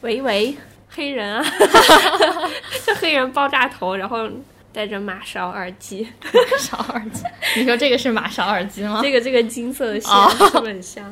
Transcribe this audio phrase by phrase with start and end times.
[0.00, 0.56] 喂喂，
[0.88, 1.44] 黑人啊，
[2.84, 4.28] 就黑人爆炸头，然后
[4.72, 7.22] 戴着马勺耳机，马勺耳机。
[7.56, 9.00] 你说这个是马勺耳机吗？
[9.00, 11.04] 这个这个金色的线是不是很像？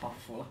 [0.00, 0.46] 好服了。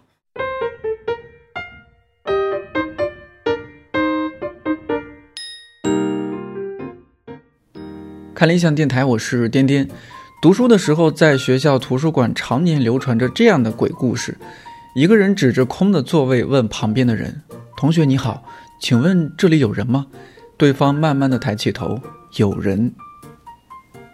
[8.35, 9.87] 看理想电台，我是颠颠。
[10.45, 14.37] 读书的时候，在学校图书馆常年流传着这样的鬼故事。
[14.93, 17.41] 一个人指着空的座位问旁边的人
[17.75, 18.45] ：“同学你好，
[18.79, 20.05] 请问这里有人吗？”
[20.55, 21.99] 对方慢慢的抬起头
[22.37, 22.93] ：“有人。”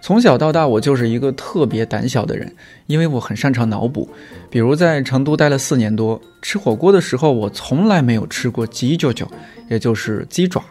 [0.02, 2.55] 从小到大，我就是一个特别胆小的人，
[2.88, 4.09] 因为我很擅长脑补。
[4.50, 9.30] 比如在成都待了四年多，吃火锅的时候，我从来没有吃过鸡脚脚，
[9.70, 10.63] 也就是鸡爪，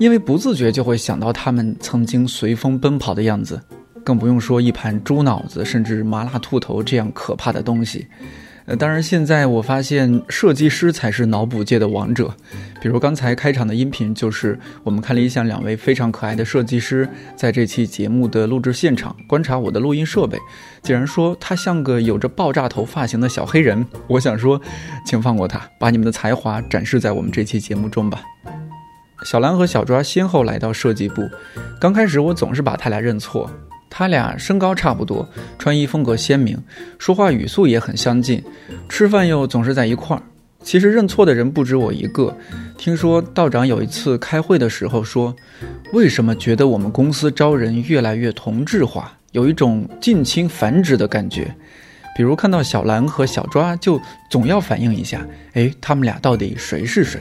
[0.00, 3.62] 因为不自觉就会想到他们曾经随风奔跑的样子，
[4.08, 8.06] 更不用说一盘猪脑子，甚至麻辣兔头这样可怕的东西。
[8.64, 12.34] 呃，当然，现在我发现设计师才是脑补界的王者。
[12.80, 17.06] 比如刚才开场的音频，就是我们看了一下两位非常可爱的设计师
[17.36, 20.38] 在这期节目的录制现场观察我的录音设备，
[20.82, 23.84] 竟然说他像个有着爆炸头发型的小黑人。
[24.06, 24.58] 我想说，
[25.04, 28.22] 请放过他，把你们的才华展示在我们这期节目中吧。
[29.26, 31.28] 小兰和小抓先后来到设计部，
[31.78, 33.50] 刚开始我总是把他俩认错。
[33.90, 36.56] 他俩身高差不多，穿衣风格鲜明，
[36.98, 38.42] 说话语速也很相近，
[38.88, 40.22] 吃饭又总是在一块儿。
[40.62, 42.36] 其实认错的人不止我一个。
[42.76, 45.34] 听说道长有一次开会的时候说
[45.94, 51.54] ：“为什么觉得我们公司招人越来越同质化，有一种近亲繁殖的感觉？
[52.16, 57.20] 比如看到小兰和小抓，就总要反映一下，哎，他们俩到底谁是谁？”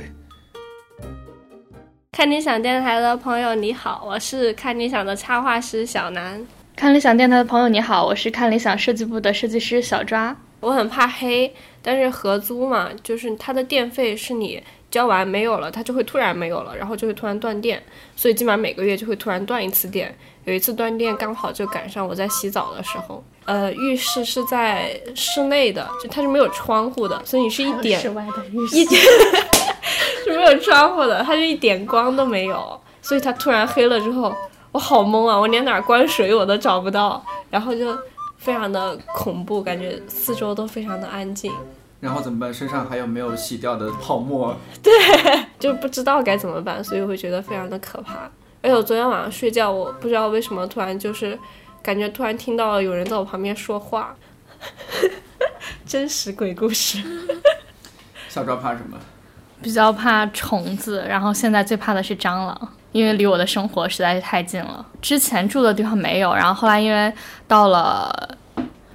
[2.11, 6.43] 看理想电台的朋友你好，我是看理想的插画师小南。
[6.77, 10.35] 看理想电台的朋友，你好，我是看理想设计部的设计师小抓。
[10.59, 14.61] 我很怕黑，但是合租嘛，就是它的电费是你
[14.91, 17.81] 交完没有了，它就会突然没有了，然后就会突然断电，
[18.15, 20.15] 所以基本上每个月就会突然断一次电。
[20.45, 29.01] 有一次断电刚好就赶上我在洗澡的时候，呃，浴室是在室内的，就它是没有窗户的，所以你是一点室外的浴室一点
[30.25, 34.31] 是没有窗户的，它就一点光都没有，所以它突然黑了之后。
[34.77, 35.35] 我好懵啊！
[35.35, 37.97] 我连哪儿关水我都找不到，然后就
[38.37, 41.51] 非常的恐怖，感觉四周都非常的安静。
[41.99, 42.53] 然后怎么办？
[42.53, 44.55] 身上还有没有洗掉的泡沫？
[44.83, 44.93] 对，
[45.57, 48.29] 就不知道该怎么办，所以会觉得非常的可怕。
[48.61, 51.35] 而且我昨天晚上睡觉，我不知道为什么突然就是
[51.81, 54.15] 感觉突然听到了有人在我旁边说话，
[55.87, 57.01] 真实鬼故事。
[58.29, 58.95] 小赵怕什么？
[59.59, 62.73] 比较怕虫子，然后现在最怕的是蟑螂。
[62.91, 67.13] 因为离我的生活实在是太近了，之前住的地方没有，然后后来因为
[67.47, 68.29] 到了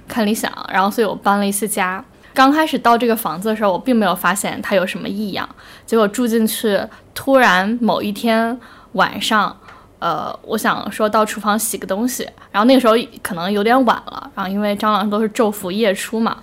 [0.07, 2.03] 看理想，然后所以我搬了一次家。
[2.33, 5.47] 刚开始到这个房子的时候，我并没有发现它有什么异样，
[5.85, 6.79] 结果住进去，
[7.13, 8.59] 突然某一天
[8.93, 9.55] 晚上，
[9.99, 16.37] 呃，我想说到厨房洗个东西，然后那个时候可能有点晚了，然后因为蟑螂都是昼伏夜出嘛，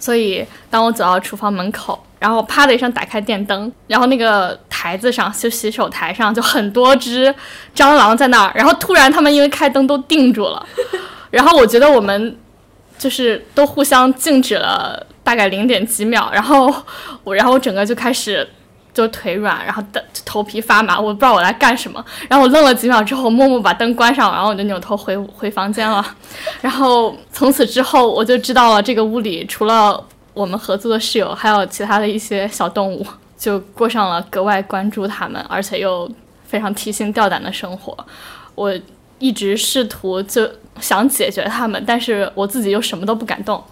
[0.00, 2.02] 所以当我走到厨房门口。
[2.20, 7.34] 然后啪的一声打开电灯，然后那个台子上就洗手台上就很多只
[7.74, 10.66] 蟑螂在那儿，然后突然他们因为开灯都定住了，
[11.32, 12.36] 然后我觉得我们
[12.98, 16.70] 就是都互相静止了大概零点几秒，然后
[17.24, 18.46] 我然后我整个就开始
[18.92, 26.04] 就腿软，然后的头皮发麻，我不知道我来干什么，然后我愣了几秒之后默默把灯关上，然后我就扭头回回房间了，
[26.60, 30.04] 然后从此之后我就知道了这个屋里除了。
[30.40, 33.06] 我们合租的室友还有其他的一些小动物，
[33.36, 36.10] 就过上了格外关注他们，而且又
[36.44, 37.94] 非常提心吊胆的生活。
[38.54, 38.74] 我
[39.18, 40.48] 一直试图就
[40.80, 43.62] 想解决他们，但是我自己又什么都不敢动，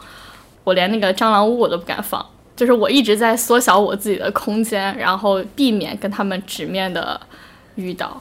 [0.63, 2.23] 我连那个蟑螂屋我都不敢放，
[2.55, 7.19] 就是我一直在缩小我自己的空间，然后避免跟他们直面的
[7.77, 8.21] 遇到，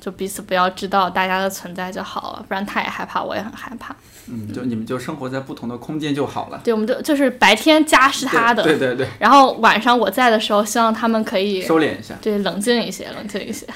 [0.00, 3.94] 就彼此不要知道大家的存在就好了，不然他也害怕，我也很害怕。
[4.30, 6.60] 嗯，就你们就生活在不同的空间就好了。
[6.62, 9.08] 对，我们就就是白天家是他的，对对对。
[9.18, 13.66] 然后晚上我在的时候，希望他们可以收敛一下，对，冷静一些，冷静一些。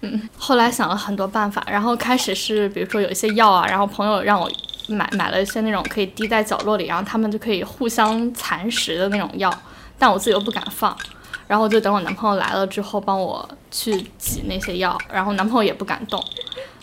[0.00, 4.50] 嗯，后来想了很多办法，然后开始是比如说有一些药啊，然后朋友让我
[4.88, 9.52] 买买了一些那种可以滴在角落里，然后他们就可以互相蚕食的那种药，
[9.98, 10.96] 但我自己又不敢放，
[11.46, 16.22] 然后就等我男朋友来了之后帮我去挤那些药，然后男朋友也不敢动，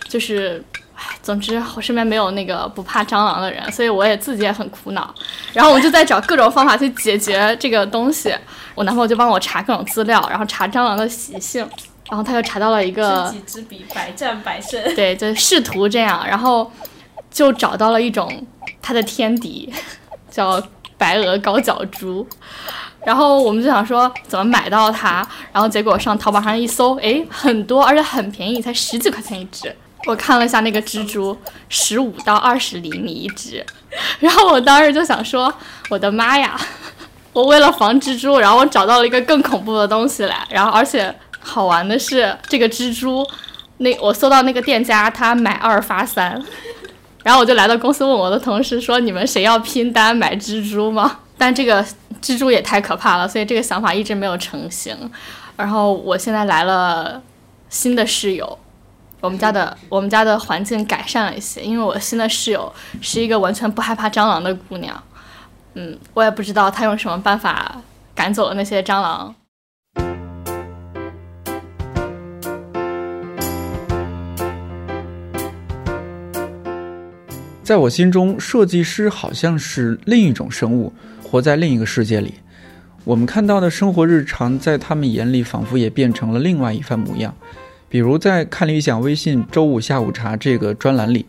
[0.07, 0.63] 就是。
[0.99, 5.13] 唉，总之我身边没有那个不怕蟑螂的人，所以我也自己也很苦恼。
[5.53, 8.33] 然后我就在找各种方法去解决这个东西。
[8.73, 11.61] 我男朋友就帮我查各种资料，然后查蟑螂的习性，
[12.09, 14.83] 然后他就查到了一个知己知彼，百战百胜。
[14.95, 16.71] 对，就试图这样，然后
[17.29, 18.43] 就找到了一种
[18.81, 19.71] 他的天敌，
[20.31, 20.59] 叫
[20.97, 22.27] 白鹅高脚猪。
[23.05, 29.73] 然后我们就想说怎么买到它，然后结果上淘宝上一搜，哎，很多，而且很便宜，才十几块钱一只。
[30.05, 31.37] 我看了一下那个蜘蛛，
[31.69, 33.65] 十五到二十厘米一只。
[34.19, 35.53] 然后我当时就想说，
[35.89, 36.59] 我的妈呀！
[37.33, 40.45] 我为了防蜘蛛，然后我找到了一个更恐怖的东西来。
[40.49, 43.25] 然后而且好玩的是，这个蜘蛛，
[43.77, 46.41] 那我搜到那个店家，他买二发三。
[47.27, 51.85] 然后我就来到公司问我的同事说：“你们谁要拼单买蜘蛛吗？”但这个
[52.21, 54.95] 蜘蛛也太可怕了，所以这个想法一直没有成型。
[55.57, 57.21] 然后我现在来了
[57.67, 58.57] 新的室友，
[59.19, 64.97] 我们家的我们家的环境改善了一些，因为我新的室友是一个完全不害怕蟑螂的姑娘。
[65.73, 67.75] 嗯，我也不知道她用什么办法
[68.15, 69.35] 赶走了那些蟑螂。
[77.67, 82.35] 在我心中，设计师好像是另一种生物，活在另一个世界里。
[83.03, 87.35] 我们看到的生活日常，在他们眼里仿佛也变成了另外一番模样。
[87.89, 91.25] 比如在看理想微信周五下午茶这个专栏里，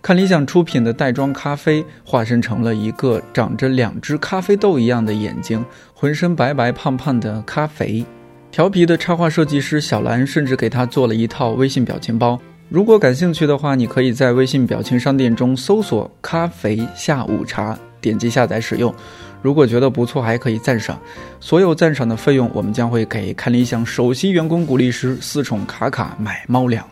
[0.00, 5.62] 看理想出品的袋装咖啡化身成了一个长着两只咖啡豆一样的眼睛、
[5.92, 8.02] 浑身白白胖胖的咖啡。
[8.50, 12.40] 调皮的插画设计师小兰甚至给他做了一套微信表情包。
[12.72, 18.94] 如果感兴趣的话，你可以在微信表情商店中搜索“咖啡下午茶”，点击下载使用。
[19.42, 20.98] 如果觉得不错，还可以赞赏。
[21.38, 26.82] 所有赞赏的费用，我们将会给看理想首席员工鼓励师四宠卡卡买猫粮。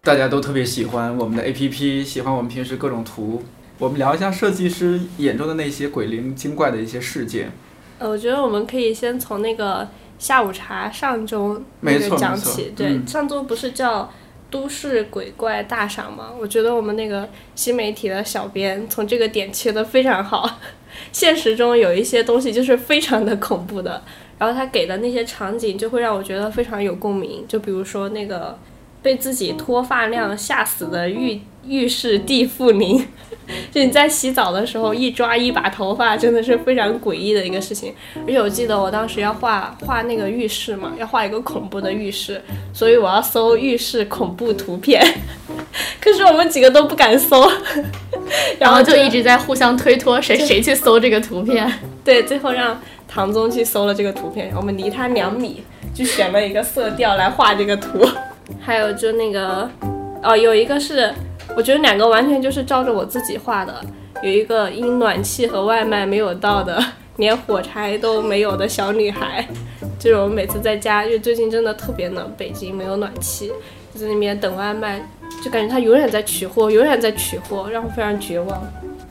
[0.00, 3.42] 大家都特别喜欢我们的 APP，喜欢我们平时各种图。
[3.78, 7.52] 我们聊一下设计师眼中的那些鬼灵精怪的一些事件。
[7.98, 9.86] 呃，我觉得我们可以先从那个
[10.18, 12.72] 下午茶上周那个讲起。
[12.74, 14.10] 对，上周不是叫。
[14.52, 20.60] 都市鬼怪大赏嘛，我觉得我们那个新媒体的小编从这个点切的非常好。
[21.10, 24.02] 现实中有一些东西就是非常的恐怖的，
[24.38, 27.44] 然后他给的那些场景就会让我觉得非常有共鸣。
[27.48, 28.58] 就比如说那个
[29.02, 33.06] 被自己脱发量吓死的浴浴室地缚灵。
[33.70, 37.92] 就你在洗澡的时候一抓一把头发，真的是非常诡异的一个事情。
[38.26, 42.40] 而且我记得我当时要画画那个浴室嘛，要画一个恐怖的浴室，
[42.72, 45.04] 所以我要搜浴室恐怖图片。
[46.00, 47.50] 可是我们几个都不敢搜，
[48.58, 51.70] 然后就一直在互相推脱，谁谁去搜这个图片。
[52.02, 55.62] 对，最后让唐宗去搜了这个图片，我们离他两米，
[55.92, 58.08] 就选了一个色调来画这个图。
[58.60, 59.68] 还有就那个，
[60.22, 61.12] 哦，有一个是。
[61.56, 63.84] 我觉得两个完全就是照着我自己画的，
[64.22, 66.82] 有一个因暖气和外卖没有到的，
[67.16, 69.46] 连火柴都没有的小女孩，
[69.98, 73.52] 就是我每次在家，因为最近真的特别冷，北京没有暖气，
[73.94, 75.00] 就在那边等外卖，
[75.44, 78.62] 就感觉她永远在取货，永远在取货，让我非常绝望。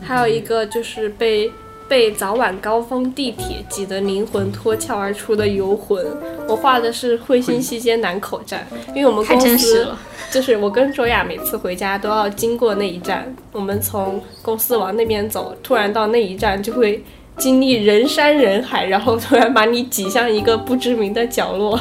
[0.01, 1.51] 还有一个就是被
[1.91, 6.01] 被早晚高峰地铁挤得灵魂脱壳而出的游魂，
[6.47, 8.65] 我画的是惠新西街南口站，
[8.95, 9.85] 因为我们公司。
[10.31, 17.03] 就是我跟卓雅每次回家都要经过那一站，我们从公司往那边走，突然到那一站就会
[17.35, 21.77] 经历人山人海，然后突然把你挤向一个不知名的角落，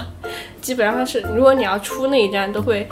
[0.61, 2.85] 基本上是如果你要出那一站，都会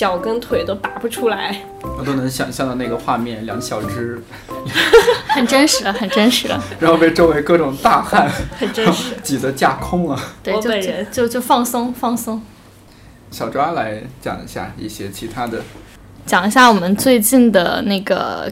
[0.00, 1.54] 脚跟腿都拔不出来。
[1.98, 4.18] 我都能想象到那个画面，两小只，
[5.28, 6.58] 很真实的，很真实的。
[6.78, 8.26] 然后被周围各种大汉，
[8.58, 10.18] 很真实， 挤得架空了。
[10.42, 12.40] 对，就就就放松放松。
[13.30, 15.60] 小抓来讲一下一些其他的，
[16.24, 18.50] 讲一下我们最近的那个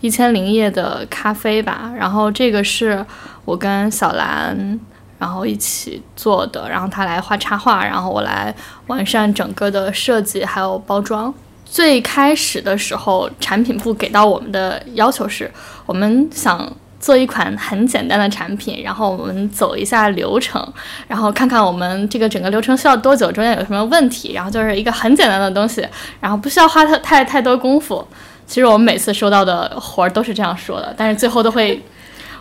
[0.00, 1.92] 一千零夜的咖啡吧。
[1.96, 3.06] 然后这个是
[3.44, 4.80] 我跟小兰
[5.18, 8.54] 然后一起做的，然后他来画插画，然后我来
[8.86, 11.32] 完善整个的设计还有包装。
[11.64, 15.50] 最开始的时候，产品部给到我们的要求是，
[15.86, 16.70] 我们想。
[17.00, 20.60] 做一款很简单的产品，然后我们走一下流程，
[21.06, 25.86] 然后看看我们这个整个流程需要多久，中间有什么问题，然后就是一个很简单的东西，
[26.18, 28.04] 然后不需要花太太太多功夫。
[28.48, 31.80] 其实我们每次收到的活儿都是这样说的，但是最后都会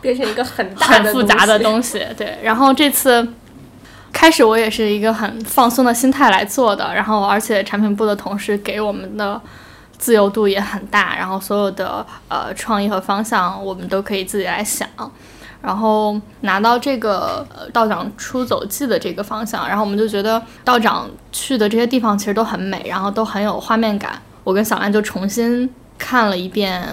[0.01, 2.05] 变成一个很大很复杂的东西。
[2.17, 3.27] 对，然后这次
[4.11, 9.41] 开始我也是一个很放松的心态来做的，然后而且产品部的同事给我们的。
[9.99, 14.87] 自由度也很大，然后所有的呃创意和方向我们都可以自己来想，
[15.59, 24.21] 然后拿到这个道长出走记的这个方向，然后我们就觉得道长去的这些地方其实都很美，然后都很有画面感。
[24.43, 26.87] 我跟小兰就重新看了一遍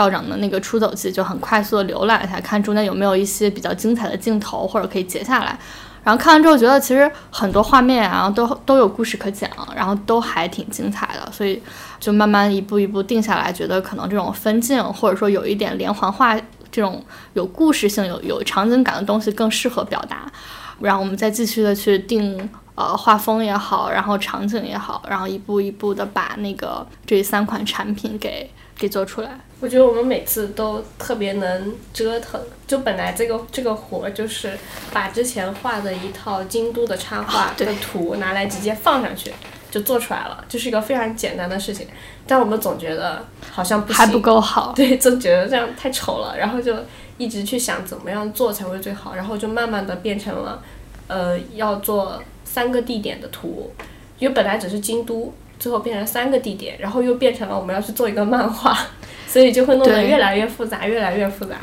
[0.00, 5.58] 道长的那个出走记，就很快速的浏览一下，看中间有没有一些比较精彩的镜头或者可以截下来。
[6.02, 11.62] 然后看完之后觉得其实很多画面，啊都都有故事可讲，然后都还挺精彩的，所以
[11.98, 16.34] 就慢慢一步一步定下来，觉得可能这种分镜或者说有一点连环画
[16.72, 17.04] 这种
[17.34, 20.32] 有故事性、有有场景感的东西更适合表达。
[20.80, 29.38] 然后我们再继续的去定呃画风也好，然后场景也好，然后一步一步的把那个这三款产品给给做出来。
[29.60, 34.58] 我觉得我们每次都特别能折腾，就本来这个这个活就是
[34.92, 39.30] 把之前画的一套京都的插画的图拿来直接放上去
[39.70, 41.86] 就做出来了，就是一个非常简单的事情。
[42.26, 46.74] 但我们总觉得好像不还不够好， 对，总觉得这样太丑了，然后就
[47.18, 50.62] 一直去想怎么样做才会最好，然后就慢慢的变成了，
[51.06, 53.70] 呃，要做三个地点的图，
[54.18, 58.76] 因为本来只是京都，最后变成三个地点，然后又变成了我们要去做一个漫画。
[59.30, 61.54] 所以就会弄得越来越复杂，越来越复杂。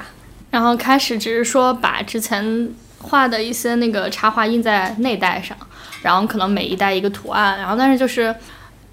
[0.49, 2.69] 然后开始只是说把之前
[3.01, 5.57] 画的一些那个插画印在内袋上，
[6.01, 8.33] 然后可能每一代一个图案，然后但是就是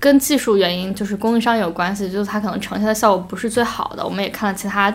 [0.00, 4.04] 跟技术原因，就是供应商有关系，就是它可能呈现的效果不是最好的。
[4.04, 4.92] 我们也看了其他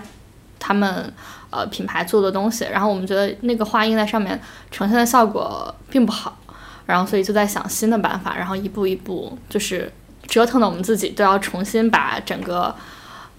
[0.60, 1.10] 他们
[1.50, 4.38] 呃品牌做的东西，然后我们觉得那个画印在上面
[4.70, 6.38] 呈现的效果并不好，
[6.90, 9.92] 然后所以就在想新的办法，然后一步一步就是
[10.28, 12.76] 折腾的我们自己都要重新把整个。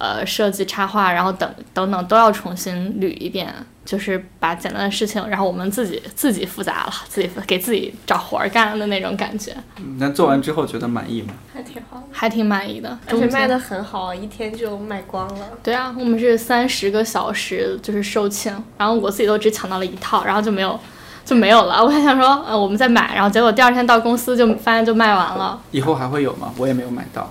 [0.02, 3.54] 呃，设计插画，然后等等等都要重新捋一遍，
[3.84, 9.54] 就是把简单的事情，然后我们自己 自己复杂了，自己给自己找活儿干的那种感觉。
[9.98, 11.34] 那做完之后觉得满意吗？
[11.52, 15.48] 还挺好，还挺满意的，而且卖的很好，一天就卖光了。
[15.62, 20.80] 对啊，我们是三十个小时就是售罄，然后我自己都只抢到了一套，然后就没有
[21.24, 21.82] 就没有了。
[21.82, 25.60] 我还想说，呃，我们再买，然后结果第二天到公司就发现就卖完了。
[25.70, 26.52] 以后还会有吗？
[26.56, 27.30] 我也没有买到。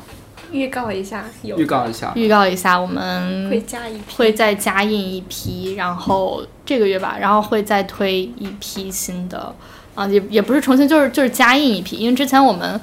[0.51, 9.53] 预告一下，有预告一下，预告一下，我们会加一批，会再加印一批，然后这个月吧，然后会再推一批新的，
[9.93, 12.81] 啊，也也不是重新，就是就是加印一批，因为之前我们，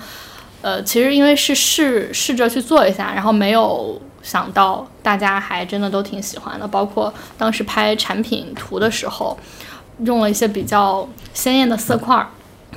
[0.62, 9.36] 呃，其实因为是试试着去做一下，然后没有想到大家还真的都挺喜欢的，包括当时拍产品图的时候，
[10.04, 12.26] 用了一些比较鲜艳的色块，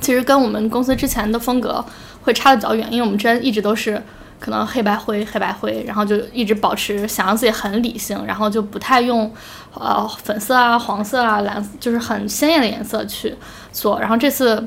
[0.00, 1.84] 其实跟我们公司之前的风格
[2.22, 4.02] 会差的比较远，因为我们之前一直都是。
[4.40, 9.30] 可能黑白灰，黑白灰，然后就一直保持想让自己很理性，然后就不太用，
[9.74, 13.34] 呃，粉色啊、黄色啊、蓝，就是很鲜艳的颜色去
[13.70, 14.00] 做。
[14.00, 14.66] 然后这次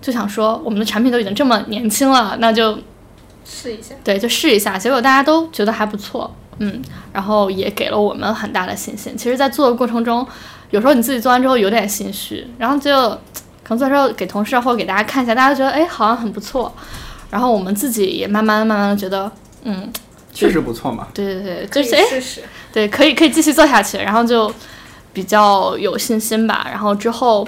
[0.00, 2.76] 就想说，我们的产品都已经这么年轻了，那就
[3.44, 3.94] 试一下。
[4.02, 4.76] 对，就试一下。
[4.76, 6.82] 结果大家都觉得还不错，嗯，
[7.12, 9.16] 然后也给了我们很大的信心。
[9.16, 10.26] 其实，在做的过程中，
[10.72, 12.90] 有时候你自己做完之后有点心虚，然后就
[13.62, 16.74] 可能做之后给同事或者给大家看一下，大家觉得哎，好像很不错。
[17.30, 19.30] 然后我们自己也慢慢慢慢的觉得，
[19.62, 19.90] 嗯，
[20.34, 21.06] 确实不错嘛。
[21.14, 24.52] 对对对，就是哎，对，可以可以继续做下去，然后就
[25.12, 26.66] 比较有信心吧。
[26.68, 27.46] 然后之后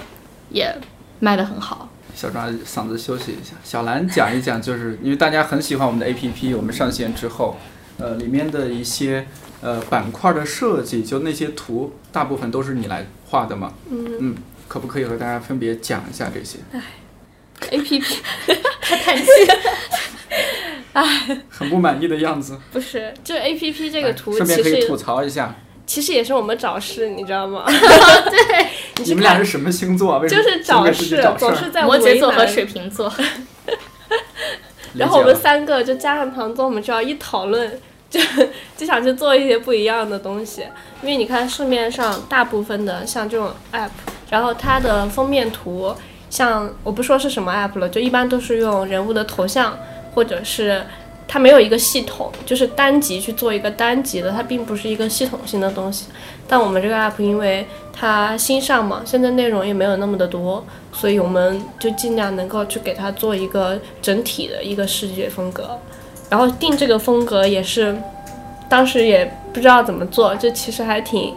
[0.50, 0.74] 也
[1.18, 1.88] 卖的很好。
[2.14, 7.56] 小张嗓子休息一下，小兰讲一讲，就是因为大家很喜欢我们的 APP，我们上线之后，
[7.98, 9.26] 呃，里面的一些
[9.60, 13.74] 呃板块的设计，就那些图，大部分都是你来画的嘛。
[13.90, 14.34] 嗯嗯，
[14.68, 16.58] 可不可以和大家分别讲一下这些？
[16.72, 16.80] 哎。
[17.70, 18.18] A P P，
[18.82, 19.30] 他叹气，
[20.92, 22.58] 唉，很不满意的样子。
[22.72, 25.54] 不是，就 A P P 这个图，顺便可以吐槽一下。
[25.86, 27.64] 其实也是我们找事，你知道吗？
[27.70, 30.18] 对，你们俩是什么星座？
[30.18, 33.10] 为什么就是找事，总是在摩羯座和水瓶座。
[34.94, 38.20] 然后我们三个就加上唐总，我们就要一讨论， 就
[38.76, 40.62] 就想去做一些不一样的东西。
[41.02, 43.90] 因为你看市面上大部分的像这种 App，
[44.30, 45.94] 然后它的封面图。
[46.30, 49.78] 像我不说是什么 app 了，就一般都是用人物的头像，
[50.16, 50.82] 或者是
[51.26, 56.06] 它没有一个系统，就是单集去做一个单集的，它并不是一个系统性的东西。
[56.46, 65.78] 但我们这个 app 因为它新上嘛，现在内容也没有那么的多，所以我们就尽量能够去给它做一个整体的一个视觉风格。
[66.28, 67.96] 然后定这个风格也是，
[68.68, 71.34] 当时也不知道怎么做，就其实还挺。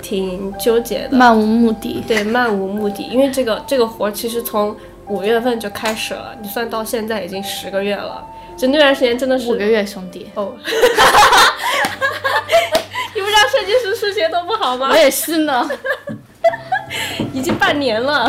[0.00, 2.02] 挺纠结的，漫无目的。
[2.06, 4.74] 对，漫无目的，因为这个这个活其实从
[5.08, 8.24] 五月份就开始了，你算到现在已经十个月了，
[8.58, 10.28] 就那段时间真的是五个月，兄弟。
[10.34, 10.52] 哦，
[13.14, 14.88] 你不知道设计师数学都不好吗？
[14.90, 15.70] 我也是呢，
[17.32, 18.28] 已经半年了。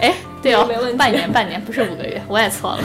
[0.00, 2.84] 哎，对哦，半年，半年不是五个月，我也错了。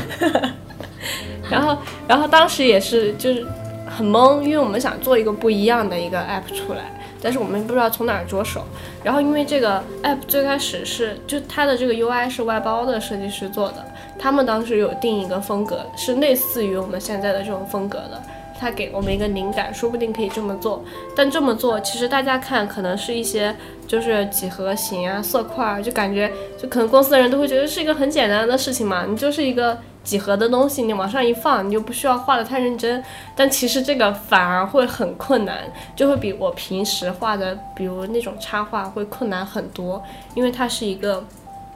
[1.52, 1.78] 然后，
[2.08, 3.46] 然后当时也是就是
[3.88, 6.96] 很懵，因为我们想做一个不一样的一个 app 出来。
[7.22, 8.66] 但是我们不知道从哪儿着手，
[9.04, 13.86] 然后因为这个 app 最开始是就它的这个 UI 是外包的设计师做的，
[14.20, 18.22] 他们当时有定一个风格，是类似于我们现在的这种风格的，
[18.60, 20.84] 他给我们一个灵感，说不定可以这么做。
[21.16, 23.56] 但这么做其实大家看可能是一些
[23.88, 33.02] 就是几何形啊、色块，就感觉就可能公司的人都会觉得是一个很简单的事情嘛，你就是一个几何的东西，你往上一放，你就不需要画的太认真。
[33.36, 35.60] 但其实这个反而会很困难，
[35.96, 40.02] 就会比我平时画的，比如那种插画会困难很多，
[40.36, 41.24] 因为它是一个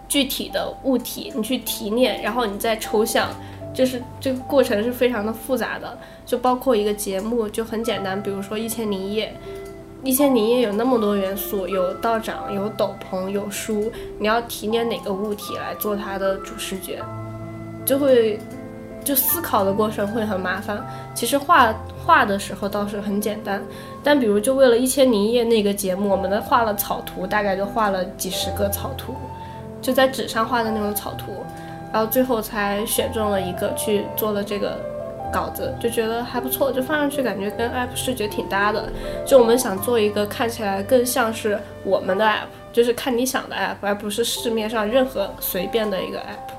[0.07, 3.29] 具体的物体，你去提炼，然后你再抽象，
[3.73, 5.97] 就是这个过程是非常的复杂的。
[6.25, 9.27] 就包括一个节目就很简单，比如说《一千零一夜》，
[10.07, 17.01] 《一千零一夜》有那么多元素，有道长，有斗篷，有书，你要提炼哪个物体来做它的主视觉，
[17.85, 18.39] 就会
[19.03, 20.81] 就思考的过程会很麻烦。
[21.13, 23.61] 其实画画的时候倒是很简单，
[24.01, 29.13] 但比如就为了《一千零一夜》那个节目，我们的画了草图，大概就画了几十个草图，
[29.83, 31.45] 就在纸上画的那种草图，
[31.91, 34.75] 然后最后才选中了一个去做了这个。
[35.33, 38.87] 稿子就觉得还不错，就放上去感觉跟 app 视觉挺搭的。
[39.25, 46.53] 就我们想做一个看起来更像是我们的 app，就是看你想的 app，而不是市面上任何随便的一个 app。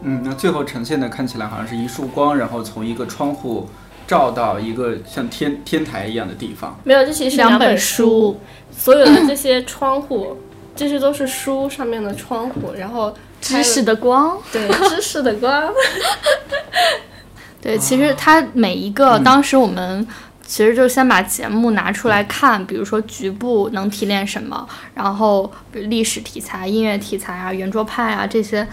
[0.00, 3.68] 嗯，那最后呈现的看起来好像是一束光，然后从一个窗户
[4.08, 6.76] 照到一个像天天台一样的地方。
[6.82, 8.36] 没有，这其实是两本书，
[8.72, 10.36] 所有的这些窗户，
[10.76, 15.72] 这些都是书上面的窗户，然后知识的光，对，知识的光。
[17.62, 20.06] 对，其实它每一个，当时我们
[20.46, 28.64] 其实就先把节目拿出来看，比如说局部能提炼什么，然后历史题材、音乐题材啊、圆桌派啊这些，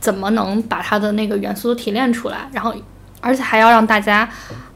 [0.00, 2.74] 怎么能把它的那个元素都提炼出来，然后
[3.20, 4.28] 而且还要让大家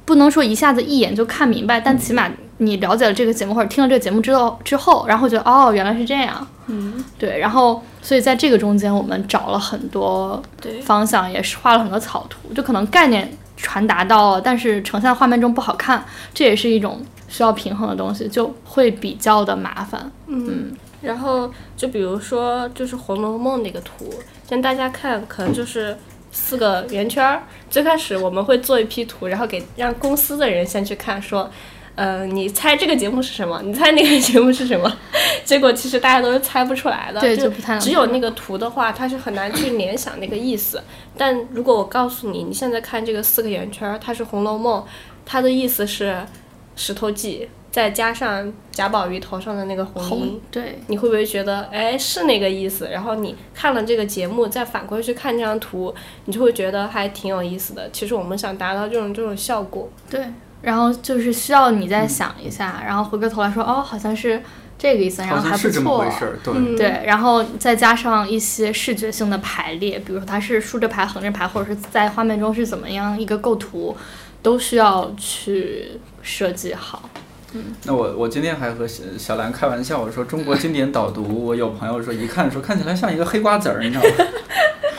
[0.05, 10.43] 不能说一下子一眼就看明白，但起码你了解了这个节目或者听了这个节目之后之后，然后觉得哦原来是这样，嗯，对，然后所以在这个中间我们找了很多
[10.83, 13.37] 方向，也是画了很多草图，就可能概念。
[13.57, 16.05] 传达到了，但是呈现画面中不好看，
[16.35, 20.11] 这也是一种需要平衡的东西，就会比较的麻烦。
[20.27, 24.13] 嗯，然后就比如说，就是《红楼梦》那个图，
[24.47, 25.97] 现在大家看可能就是
[26.31, 27.45] 四个圆圈儿。
[27.71, 31.49] 最开始我们会做一批图，然后给让公司的人先去看，说。
[31.97, 33.61] 呃，你猜这个节目是什么？
[33.63, 34.93] 你猜那个节目是什么？
[35.45, 37.21] 结果其实大家都是猜不出来的。
[37.21, 40.83] 对，就不太只有那个图的话，它是很难去联想那个意思。
[41.17, 44.81] 但如果我告诉你，你现在看这个四个圆圈，它是《红楼梦》，
[45.25, 46.17] 它的意思是
[46.75, 50.41] 石头记，再加上贾宝玉头上的那个红缨。
[50.51, 52.89] 对，你会不会觉得，哎，是那个意思？
[52.91, 57.89] 然后你看了这个节目，再反过去看这张图，你就会觉得还挺有意思的。
[57.91, 59.89] 其实我们想达到这种这种效果。
[60.11, 60.21] 对。
[60.65, 64.43] 然后就是需要你再想一下，然后回过头来说，哦，好像是
[64.79, 66.07] 这个意思，然后还不错，
[66.43, 66.77] 对。
[66.77, 73.97] 对，然后再加上一些视觉性的排列，比如说它是竖着排、横着排，或者是在画面中是怎么样一个构图，
[74.43, 77.09] 都需要去设计好。
[77.55, 84.09] 嗯，那我我今天还和小小兰开玩笑，我说中国经典导读，我有朋友说一看说看起来像一个黑瓜子儿，你知道吗？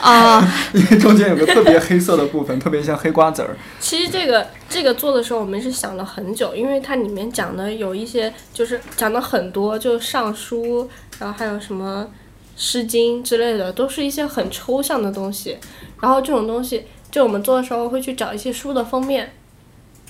[0.00, 0.40] 啊，
[0.72, 3.56] 因为中间有个特别黑色的部分，特别像黑瓜子儿。
[3.80, 10.88] 其实这个这个做的时候，我们是想了很久，因为它里面讲的有一些，就是讲的很多，就尚书，
[11.18, 12.08] 然后还有什么
[12.56, 15.58] 诗经之类的，都是一些很抽象的东西。
[16.00, 19.32] 然后这种东西，就我们做的时候会去找一些书的封面，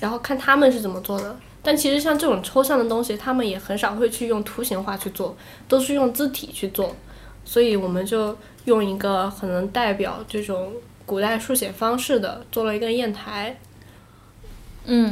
[0.00, 1.37] 然后看他们是怎么做的。
[1.66, 6.94] 但其实像这种抽象的东西，他们也很少会去用图形化去做，都是用字体去做。
[7.44, 8.35] 所以我们就。
[8.66, 10.72] 用一个很能代表这种
[11.05, 13.57] 古代书写方式的，做了一个砚台。
[14.87, 15.09] 嗯，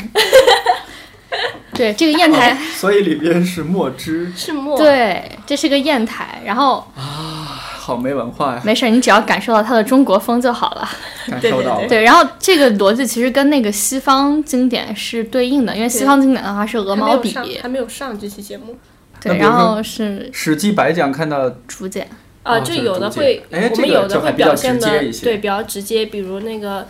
[1.72, 4.76] 对，这个砚台，所以里边是墨汁，是墨。
[4.76, 7.43] 对，这是个砚台，然后啊，
[7.84, 8.62] 好没文化呀。
[8.64, 10.88] 没事，你只要感受到它的中国风就好了。
[11.28, 11.86] 感受到了。
[11.86, 18.78] 对，然后这个逻辑其实跟那个西方经典是对应的，因为西方经典的话是鹅毛笔，还没有上这期节目。
[19.20, 22.08] 对，然后是《史记》白讲看到竹简。
[22.42, 24.88] 啊，就有的会，我们有的会表现的
[25.22, 26.86] 对比较直接，比如那个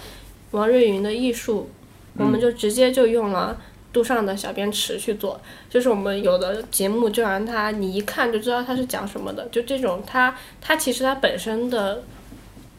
[0.52, 1.70] 王瑞云的艺术，
[2.18, 3.56] 我们就直接就用了
[3.94, 12.02] 杜上的小便池去做，就是我们有的节目就让他你一看就知道他是讲什么的，就这种他他其实他本身的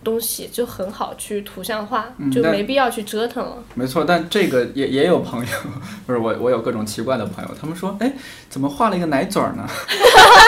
[0.04, 3.64] 东西就很好去图像化，就没必要去折腾了。
[3.74, 5.52] 没错，但这个也也有朋友，
[6.06, 8.14] 不是我我有各种奇怪的朋友，他们说，哎，
[8.50, 9.66] 怎么画了一个奶嘴儿呢？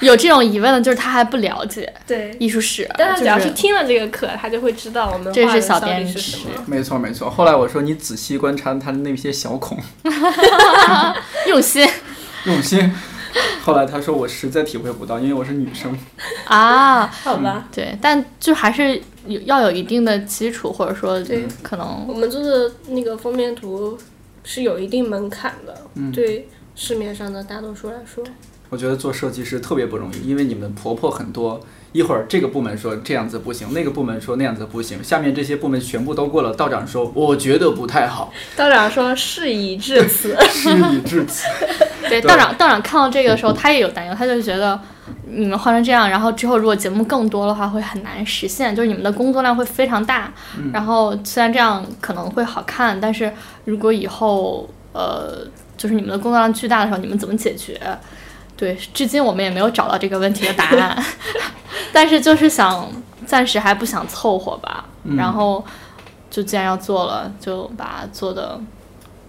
[0.06, 6.38] 有这种疑问的，就是他还不了解对艺术史，但他只要是听了这个课，他就会知道我们这是小便池。
[6.66, 7.28] 没错没错。
[7.28, 9.78] 后来我说你仔细观察他的那些小孔，
[11.48, 11.86] 用心
[12.46, 12.92] 用心。
[13.62, 15.96] 后来他说我实在体会不到，因为我是女生
[16.46, 17.06] 啊。
[17.22, 23.96] 好吧，对，但就还是有要有一定的基础，或者说对，可能我们做的那个封面图
[24.42, 25.76] 是有一定门槛的，
[26.12, 28.24] 对市面上的大多数来说。
[28.70, 31.60] 我觉得做设计师特别不容易，因为你们婆婆很多，
[31.92, 41.44] 一会儿这个部门说这样子不行，那个部门说那样子不行，下面这些部门全部都过了，道长说我觉得不太好，道长说事已至此，事已至此。
[42.08, 44.80] 对，道长道长看到这个的时候，他也有担忧，他就觉得
[45.26, 50.32] 你们换成这样，然后之后如果节目更多的话，会很难实现，就是你们的工作量会非常大。
[50.72, 53.32] 然后虽然这样可能会好看，但是
[53.64, 57.78] 如果以后呃，就是你们的工作量巨大的时候，你们怎么解决？
[58.60, 61.02] 对，至今我们也没有找到这个问题的答案，
[61.94, 62.86] 但是就是想
[63.24, 64.84] 暂时还不想凑合吧，
[65.16, 65.64] 然后
[66.30, 68.60] 就既然要做了，就把它做的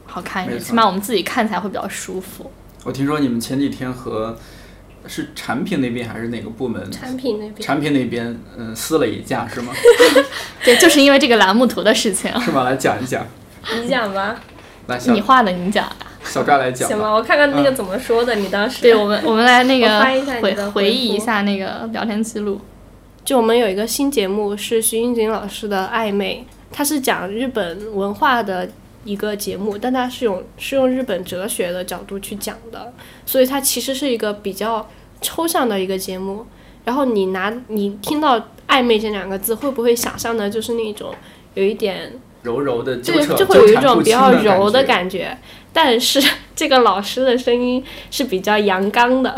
[0.06, 2.52] 好看一点，起码我们自己看起来会比较舒服。
[2.84, 4.38] 我听说你们前几天和
[5.08, 6.92] 是产品那边还是哪个部门？
[6.92, 9.72] 产品那边产品那边嗯撕了一架是吗？
[10.66, 12.64] 对，就是因为这个栏目图的事情，是吧？
[12.64, 13.26] 来讲一讲，
[13.82, 14.36] 你讲吧，
[14.88, 15.90] 来你画的，你讲。
[16.24, 16.88] 小扎来讲。
[16.88, 22.60] 行吧，我看看那个怎么说的，你当时对我们，我们来那个翻一下回回忆一下那个聊天记录。
[23.24, 28.68] 就我们有一个新节目是徐英锦老师的《暧昧》，它是讲日本文化的
[29.04, 32.92] 一个节目，但它是用是用日本哲学的角度去讲的，
[33.26, 34.90] 所以它其实是一个比较
[35.22, 36.46] 抽象的一个节目。
[36.84, 41.14] 然后你拿你听到“暧昧”这两个字，会不会想象的就是那种
[41.54, 42.12] 有一点
[42.44, 44.84] 柔柔的就，就会有一种比较柔的。
[44.84, 45.38] 感觉，
[45.72, 46.22] 但是
[46.56, 49.36] 这个老师的声音是比较阳刚的，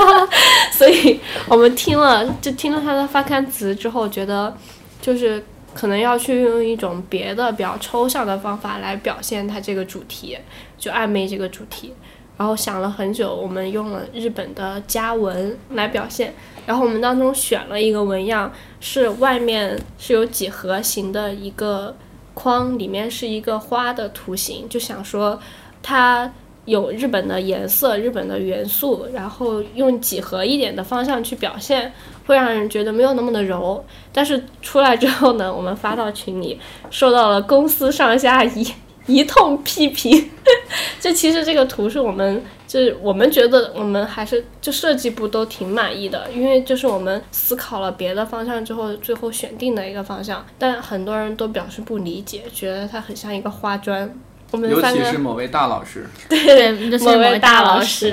[0.72, 4.54] 所以我们听了就听了他的发刊词之后，觉得
[5.00, 5.42] 就是
[5.74, 10.38] 可能要去用一种别的比较抽象的方法来表现他这个主题，
[10.78, 11.92] 就暧昧这个主题。
[12.36, 16.34] 然后想了很久，我们用了日本的家文来表现。
[16.66, 21.94] 然后我们当中选了一个纹样，是外面是有几何形的一个
[22.34, 25.40] 框，里面是一个花的图形，就想说
[25.82, 26.30] 它
[26.66, 31.92] 有日本的颜色、日本的元素，然后用几何一点的方向去表现，
[32.26, 33.84] 会让人觉得没有那么的柔。
[34.12, 36.58] 但是出来之后呢，我们发到群里，
[36.90, 38.66] 受到了公司上下一
[39.06, 40.30] 一通批评。
[41.00, 42.42] 就其实这个图是我们，
[42.74, 50.44] 就是我们觉得我们还是就设计部都挺满意的，因为就是我们思考了别的方向之后，最后选定的一个方向。
[50.58, 54.12] 但很多人都表示不理解，觉得它很像一个花砖。
[54.50, 58.12] 我们尤三个其是某位大老师， 对，就是某位位大老老师，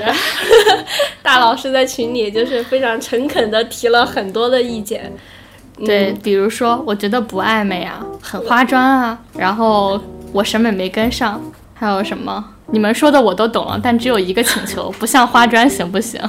[1.24, 5.12] 大老师在群里就是非常诚恳的提了很多的意见。
[5.84, 10.00] 对，比如说，我觉得不暧昧啊，很花砖啊，然后
[10.32, 11.42] 我审美没跟上，
[11.74, 12.51] 还有什么？
[12.70, 16.20] 你们说的我都懂了，但只有一个请求，不像花砖行不行？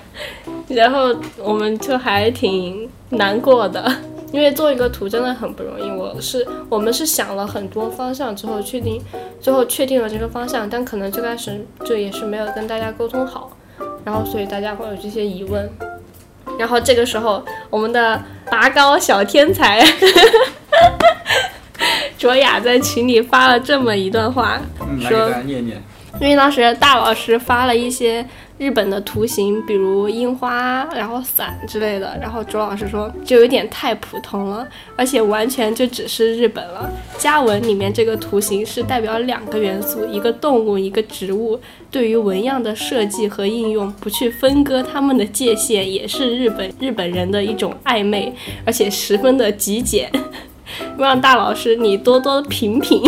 [0.68, 3.94] 然后我们就还挺难过的，
[4.32, 5.90] 因为做一个图真的很不容易。
[5.90, 9.02] 我是我们是想了很多方向之后确定，
[9.40, 13.50] 最后确定了这个方向，但可能最开始就也是没有跟大家沟通好，
[14.04, 15.70] 然后所以大家会有这些疑问。
[16.58, 19.84] 然后这个时候，我们的拔高小天才
[22.18, 25.30] 卓雅在群里发了这么一段话，嗯，来给说。
[26.20, 28.24] 因为当时大老师发了一些
[28.56, 36.88] 日本的图形，比如樱花，然后伞之类的，然后卓老师说就有点太普通了，而且完全就只是日本了。
[37.18, 41.58] 家文里面这个图形是代表两个元素，一个动物，一个植物。
[41.90, 48.32] 对于纹样的设计和应用，不去分割它们的界限，也是日本日本人的一种暧昧，
[48.64, 50.08] 而且十分的极简。
[50.98, 53.02] 让大老师你多多品品，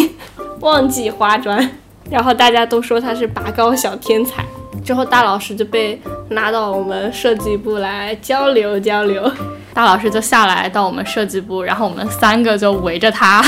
[0.61, 1.70] 忘记花砖。
[2.11, 4.44] 然后大家都说他是拔高小天才。
[4.85, 6.00] 之后大老师就被
[6.31, 9.31] 拉到我们设计部来交流交流。
[9.74, 13.44] 大老师就下来到我们设计部，然后我们三个就围着他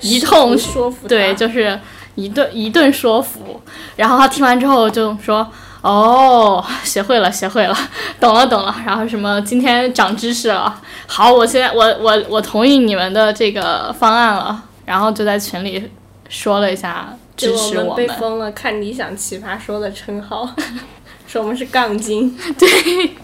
[0.00, 1.78] 一通说服对，就是
[2.14, 3.60] 一顿一顿说服。
[3.94, 5.46] 然后他听完之后就说
[5.86, 7.76] ：“哦，学会了，学会了，
[8.18, 10.80] 懂了，懂了。”然后什么今天长知识了。
[11.06, 14.64] 好，我现在我我我同意你们的这个方案了。
[14.84, 15.90] 然后就在群里
[16.28, 17.96] 说了一下支就我们持我们。
[17.96, 20.48] 被封了看理想奇葩说的称号，
[21.26, 22.36] 说我们是杠精。
[22.58, 23.16] 对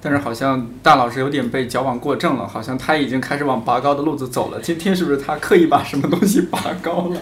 [0.00, 4.60] 但是好像大老师有点被矫枉过正了，好像他已经开始往拔高的路子走了。
[4.60, 7.20] 今天是不是他刻意把什么东西拔高了？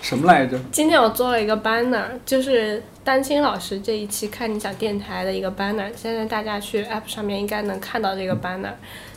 [0.00, 0.58] 什么来着？
[0.70, 8.72] 今天我做了一个 banner，就是丹青老师这一期看你想电台的一个 banner，现在大家去 app 上面应该能看到这个 banner，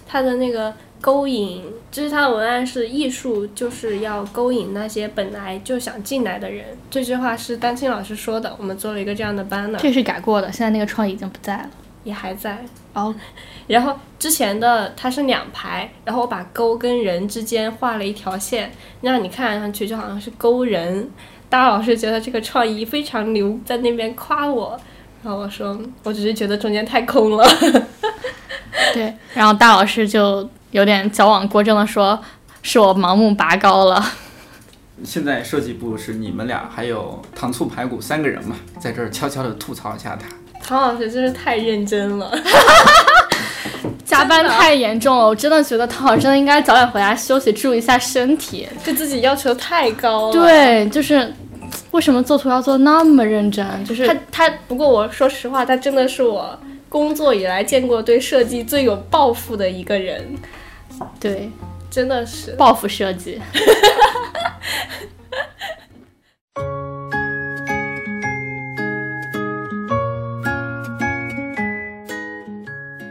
[0.08, 0.72] 它的那个
[1.02, 11.70] 勾引，就是它的文案是艺术就是要勾引那些本来就想进来的人，这句话是丹青老师说的，我们做了一个这样的 banner，这是改过的，现在那个创意已经不在了。
[12.04, 12.64] 也还在。
[12.94, 13.14] 哦，
[13.66, 18.72] 然后之前的它是两排，然后我把勾跟人之间画了一条线，
[19.02, 21.10] 让你看上去就好像是勾人。
[21.50, 24.80] 大老师觉得这个创意非常牛，在那边夸我，
[25.24, 27.48] 然后我说，我只是觉得中间太空了。
[28.94, 32.20] 对，然后大老师就有点矫枉过正的说，
[32.62, 34.04] 是我盲目拔高了。
[35.04, 40.28] 现在设计部是你们俩还有糖醋排骨三个人嘛，在这儿悄悄的吐槽一下他。
[40.62, 42.30] 唐老师真是太认真了，
[44.10, 48.68] 加班太严重了，我真的觉得唐老师真的应该早点回家休息，注意一下身体。
[48.84, 50.34] 对自己要求太高了。
[50.34, 51.32] 对，就是
[51.92, 53.64] 为什么做图要做那么认真？
[53.86, 60.36] 就是他他，不过我说实话，他真的是我工作以来见过对设计最有抱负的一个人，
[61.20, 61.52] 对
[61.92, 62.54] 真的是。
[62.54, 63.40] 报复设计。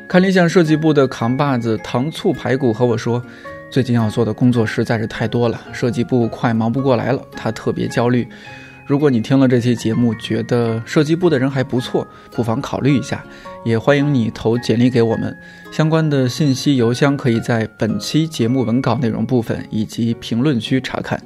[0.09, 3.23] 看理想设计部的扛把子糖醋排骨和我说，
[3.69, 8.27] 最近要做的工作实在是太多了，设计部快忙不过来了，他特别焦虑。
[8.87, 13.23] 如果你听了这期节目，觉得设计部的人还不错，不妨考虑一下，
[13.67, 15.37] 也欢迎你投简历给我们。
[15.71, 21.23] 相关的信息邮箱可以在本期节目文稿内容部分以及评论区查看。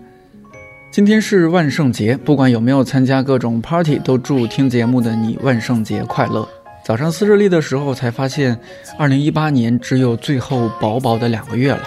[0.90, 6.48] 今天是万圣节，不管有没有参加各种 party，都祝听节目的你万圣节快乐。
[6.84, 8.58] 早上撕日历的时候才发现，
[8.98, 11.82] 二零一八年只有最后薄薄的两个月了。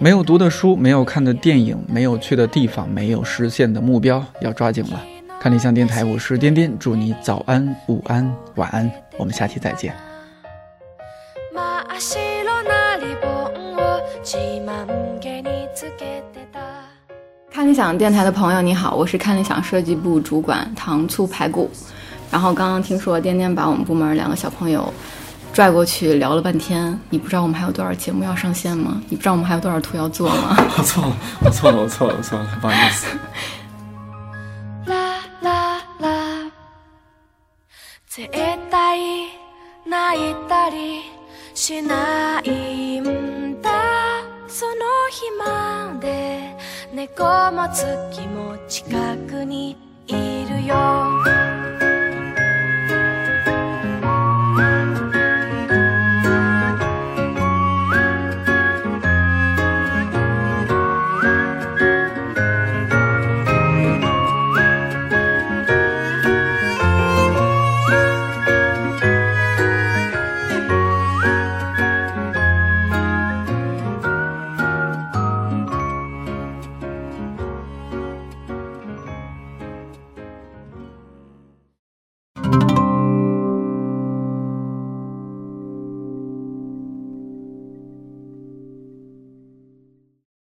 [0.00, 5.00] 没有读的书，没有看的电影，没有去的地方，没有实现的目标，要抓紧了。
[5.40, 9.94] 看理想电台，我是颠颠，祝你早安、午安、晚安，我们下期再见。
[17.52, 21.70] 看理想电台的朋友，你好，我是看理想设计部主管糖醋排骨。
[22.31, 24.93] 然后刚刚听说颠颠把我们部门两个小朋友
[25.53, 29.01] 拽过去聊了半天，你不知道我们还有多少节目要上线吗？
[29.09, 30.57] 你不知道我们还有多少图要做吗？
[30.77, 33.07] 我错了，我错了，我错了，我错了，不好意思。
[34.85, 36.51] 啦啦啦，
[38.09, 38.29] 絶
[38.69, 38.99] 対
[39.87, 41.03] 泣いたり
[41.53, 43.71] しないんだ。
[44.47, 44.73] その
[45.09, 46.55] 日まで
[46.93, 49.77] 猫も月も近くに
[50.07, 50.13] い
[50.49, 51.38] るよ。